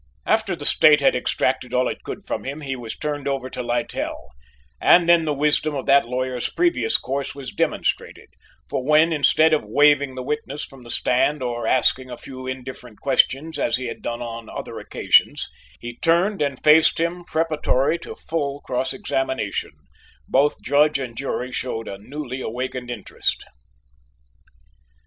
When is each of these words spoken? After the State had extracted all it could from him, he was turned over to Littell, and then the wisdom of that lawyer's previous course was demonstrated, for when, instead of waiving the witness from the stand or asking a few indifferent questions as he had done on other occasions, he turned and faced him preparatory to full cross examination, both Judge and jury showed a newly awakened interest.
After 0.25 0.55
the 0.55 0.65
State 0.65 0.99
had 0.99 1.15
extracted 1.15 1.75
all 1.75 1.87
it 1.87 2.01
could 2.03 2.25
from 2.25 2.43
him, 2.43 2.61
he 2.61 2.75
was 2.75 2.97
turned 2.97 3.27
over 3.27 3.51
to 3.51 3.61
Littell, 3.61 4.29
and 4.81 5.07
then 5.07 5.25
the 5.25 5.31
wisdom 5.35 5.75
of 5.75 5.85
that 5.85 6.07
lawyer's 6.07 6.49
previous 6.49 6.97
course 6.97 7.35
was 7.35 7.51
demonstrated, 7.51 8.29
for 8.67 8.83
when, 8.83 9.13
instead 9.13 9.53
of 9.53 9.61
waiving 9.63 10.15
the 10.15 10.23
witness 10.23 10.65
from 10.65 10.81
the 10.81 10.89
stand 10.89 11.43
or 11.43 11.67
asking 11.67 12.09
a 12.09 12.17
few 12.17 12.47
indifferent 12.47 12.99
questions 12.99 13.59
as 13.59 13.75
he 13.77 13.85
had 13.85 14.01
done 14.01 14.23
on 14.23 14.49
other 14.49 14.79
occasions, 14.79 15.47
he 15.79 15.97
turned 15.99 16.41
and 16.41 16.63
faced 16.63 16.99
him 16.99 17.23
preparatory 17.23 17.99
to 17.99 18.15
full 18.15 18.61
cross 18.61 18.93
examination, 18.93 19.69
both 20.27 20.59
Judge 20.63 20.97
and 20.97 21.15
jury 21.15 21.51
showed 21.51 21.87
a 21.87 21.99
newly 21.99 22.41
awakened 22.41 22.89
interest. 22.89 23.45